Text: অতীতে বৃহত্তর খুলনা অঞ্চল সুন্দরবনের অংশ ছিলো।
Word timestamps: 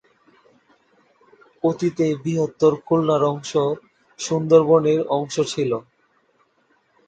অতীতে 1.63 2.05
বৃহত্তর 2.23 2.73
খুলনা 2.85 3.15
অঞ্চল 3.29 3.69
সুন্দরবনের 4.19 4.99
অংশ 5.17 5.35
ছিলো। 5.51 5.77